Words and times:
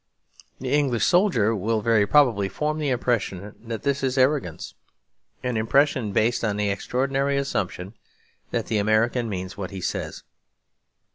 The 0.59 0.73
English 0.73 1.05
soldier 1.05 1.55
will 1.55 1.81
very 1.81 2.07
probably 2.07 2.49
form 2.49 2.79
the 2.79 2.89
impression 2.89 3.53
that 3.67 3.83
this 3.83 4.01
is 4.01 4.17
arrogance; 4.17 4.73
an 5.43 5.57
impression 5.57 6.11
based 6.11 6.43
on 6.43 6.57
the 6.57 6.71
extraordinary 6.71 7.37
assumption 7.37 7.93
that 8.49 8.65
the 8.65 8.79
American 8.79 9.29
means 9.29 9.57
what 9.57 9.69
he 9.69 9.79
says. 9.79 10.23